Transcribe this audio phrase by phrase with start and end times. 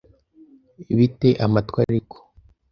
[0.95, 2.17] Bi te amatwi ariko